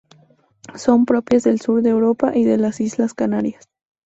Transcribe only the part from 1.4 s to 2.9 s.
del Sur de Europa y de las